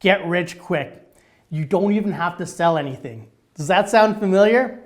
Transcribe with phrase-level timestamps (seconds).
[0.00, 1.06] get rich quick.
[1.50, 3.28] You don't even have to sell anything.
[3.54, 4.82] Does that sound familiar?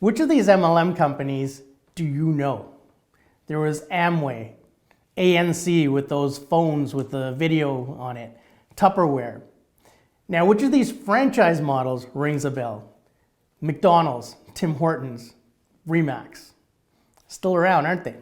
[0.00, 1.62] Which of these MLM companies
[1.94, 2.74] do you know?
[3.46, 4.52] There was Amway,
[5.16, 8.36] ANC with those phones with the video on it,
[8.76, 9.42] Tupperware.
[10.28, 12.92] Now, which of these franchise models rings a bell?
[13.60, 15.34] McDonald's, Tim Hortons,
[15.88, 16.50] Remax.
[17.26, 18.16] Still around, aren't they?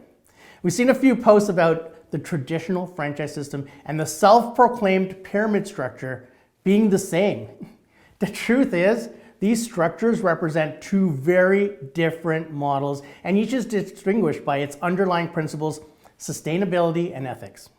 [0.63, 5.67] We've seen a few posts about the traditional franchise system and the self proclaimed pyramid
[5.67, 6.27] structure
[6.63, 7.49] being the same.
[8.19, 14.57] The truth is, these structures represent two very different models, and each is distinguished by
[14.57, 15.81] its underlying principles,
[16.17, 17.69] sustainability, and ethics.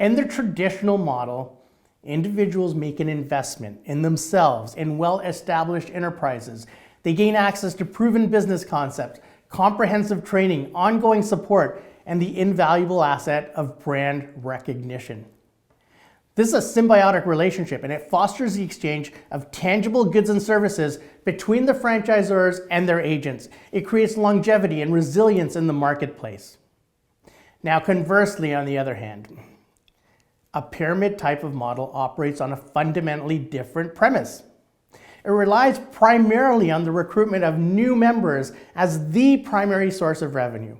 [0.00, 1.62] In the traditional model,
[2.02, 6.66] individuals make an investment in themselves in well established enterprises.
[7.02, 13.52] They gain access to proven business concepts, comprehensive training, ongoing support, and the invaluable asset
[13.54, 15.26] of brand recognition.
[16.34, 20.98] This is a symbiotic relationship and it fosters the exchange of tangible goods and services
[21.24, 23.48] between the franchisors and their agents.
[23.72, 26.56] It creates longevity and resilience in the marketplace.
[27.62, 29.38] Now, conversely, on the other hand,
[30.54, 34.42] a pyramid type of model operates on a fundamentally different premise.
[35.24, 40.76] It relies primarily on the recruitment of new members as the primary source of revenue,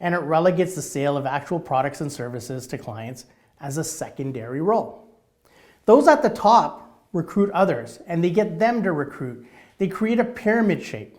[0.00, 3.26] and it relegates the sale of actual products and services to clients
[3.60, 5.08] as a secondary role.
[5.84, 9.46] Those at the top recruit others and they get them to recruit.
[9.78, 11.16] They create a pyramid shape.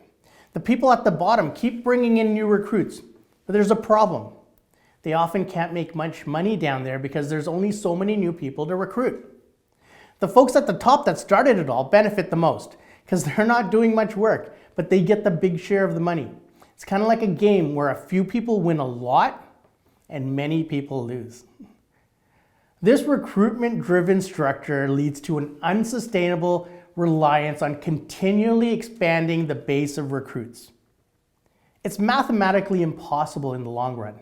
[0.54, 3.02] The people at the bottom keep bringing in new recruits,
[3.46, 4.34] but there's a problem.
[5.04, 8.68] They often can't make much money down there because there's only so many new people
[8.68, 9.28] to recruit.
[10.20, 13.72] The folks at the top that started it all benefit the most because they're not
[13.72, 16.32] doing much work, but they get the big share of the money.
[16.82, 19.46] It's kind of like a game where a few people win a lot
[20.10, 21.44] and many people lose.
[22.82, 30.12] This recruitment driven structure leads to an unsustainable reliance on continually expanding the base of
[30.12, 30.72] recruits.
[31.84, 34.16] It's mathematically impossible in the long run.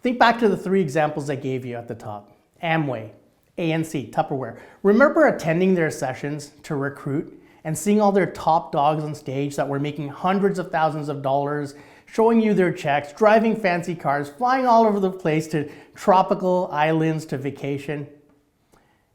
[0.00, 2.30] Think back to the three examples I gave you at the top
[2.62, 3.10] Amway,
[3.58, 4.60] ANC, Tupperware.
[4.84, 9.68] Remember attending their sessions to recruit and seeing all their top dogs on stage that
[9.68, 11.74] were making hundreds of thousands of dollars
[12.12, 17.24] showing you their checks, driving fancy cars, flying all over the place to tropical islands
[17.24, 18.06] to vacation.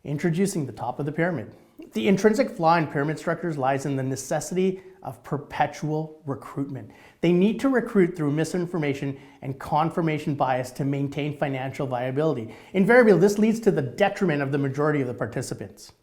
[0.03, 1.51] Introducing the top of the pyramid.
[1.93, 6.89] The intrinsic flaw in pyramid structures lies in the necessity of perpetual recruitment.
[7.21, 12.53] They need to recruit through misinformation and confirmation bias to maintain financial viability.
[12.73, 15.93] Invariably, this leads to the detriment of the majority of the participants.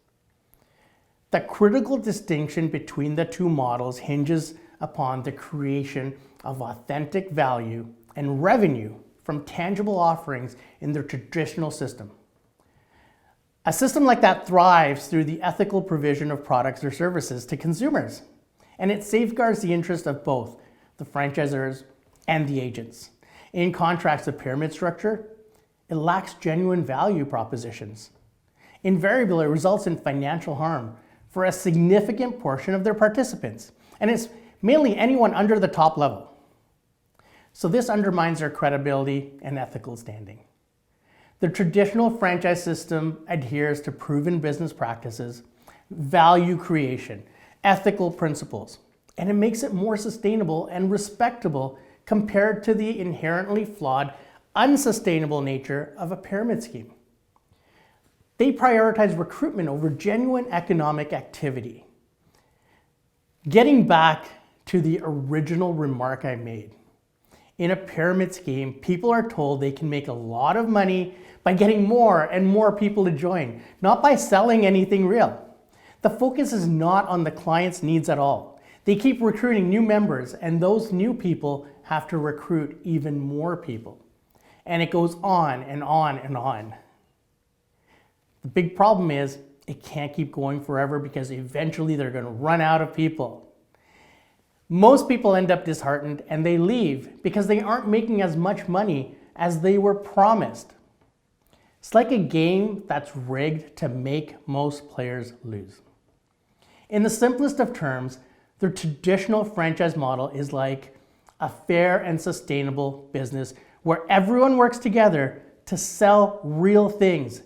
[1.35, 6.15] The critical distinction between the two models hinges upon the creation
[6.45, 12.09] of authentic value and revenue from tangible offerings in their traditional system.
[13.65, 18.21] A system like that thrives through the ethical provision of products or services to consumers,
[18.79, 20.61] and it safeguards the interest of both
[20.95, 21.83] the franchisors
[22.29, 23.09] and the agents.
[23.51, 25.27] In contrast, the pyramid structure,
[25.89, 28.11] it lacks genuine value propositions.
[28.83, 30.95] Invariably, it results in financial harm
[31.35, 34.29] for a significant portion of their participants, and it's
[34.61, 36.31] mainly anyone under the top level.
[37.51, 40.39] So this undermines their credibility and ethical standing.
[41.41, 45.43] The traditional franchise system adheres to proven business practices,
[45.89, 47.21] value creation,
[47.65, 48.77] ethical principles,
[49.17, 54.13] and it makes it more sustainable and respectable compared to the inherently flawed,
[54.55, 56.94] unsustainable nature of a pyramid scheme.
[58.37, 61.85] They prioritize recruitment over genuine economic activity.
[63.47, 64.25] Getting back
[64.65, 66.71] to the original remark I made,
[67.57, 71.53] in a pyramid scheme, people are told they can make a lot of money by
[71.53, 75.41] getting more and more people to join, not by selling anything real.
[76.01, 78.59] The focus is not on the client's needs at all.
[78.83, 84.03] They keep recruiting new members, and those new people have to recruit even more people.
[84.65, 86.75] And it goes on and on and on.
[88.45, 92.61] The big problem is it can't keep going forever because eventually they're going to run
[92.61, 93.51] out of people.
[94.69, 99.15] Most people end up disheartened and they leave because they aren't making as much money
[99.35, 100.73] as they were promised.
[101.79, 105.81] It's like a game that's rigged to make most players lose.
[106.89, 108.19] In the simplest of terms,
[108.59, 110.95] the traditional franchise model is like
[111.39, 117.41] a fair and sustainable business where everyone works together to sell real things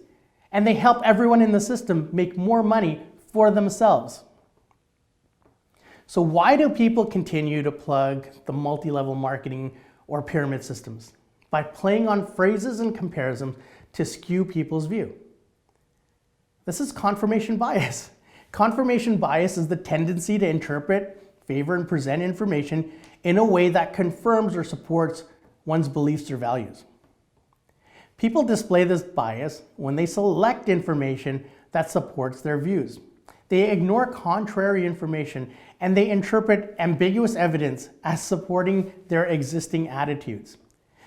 [0.51, 3.01] and they help everyone in the system make more money
[3.31, 4.23] for themselves.
[6.07, 11.13] So why do people continue to plug the multi-level marketing or pyramid systems?
[11.51, 13.55] By playing on phrases and comparisons
[13.93, 15.13] to skew people's view.
[16.65, 18.11] This is confirmation bias.
[18.51, 22.91] Confirmation bias is the tendency to interpret, favor, and present information
[23.23, 25.23] in a way that confirms or supports
[25.65, 26.85] one's beliefs or values.
[28.19, 32.99] People display this bias when they select information that supports their views.
[33.47, 40.57] They ignore contrary information and they interpret ambiguous evidence as supporting their existing attitudes.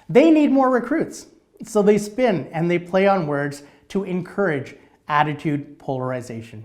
[0.09, 1.27] They need more recruits,
[1.65, 4.75] so they spin and they play on words to encourage
[5.07, 6.65] attitude polarization.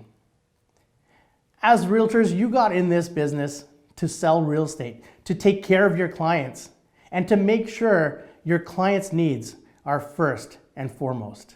[1.62, 3.66] As realtors, you got in this business
[3.98, 6.70] to sell real estate, to take care of your clients,
[7.12, 11.56] and to make sure your clients' needs are first and foremost.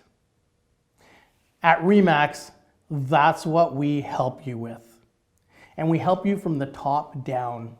[1.61, 2.51] At REMAX,
[2.89, 4.87] that's what we help you with.
[5.77, 7.75] And we help you from the top down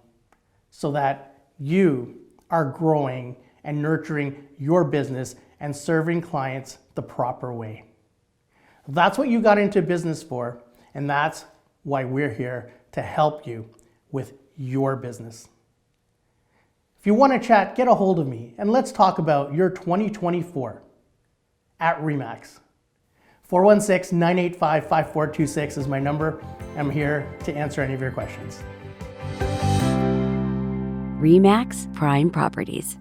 [0.70, 2.20] so that you
[2.50, 7.86] are growing and nurturing your business and serving clients the proper way.
[8.88, 10.62] That's what you got into business for,
[10.94, 11.46] and that's
[11.84, 13.70] why we're here to help you
[14.12, 15.48] with your business.
[17.02, 19.72] If you want to chat, get a hold of me and let's talk about your
[19.72, 20.84] 2024
[21.80, 22.60] at REMAX.
[23.42, 26.40] 416 985 5426 is my number.
[26.78, 28.62] I'm here to answer any of your questions.
[31.20, 33.00] REMAX Prime Properties.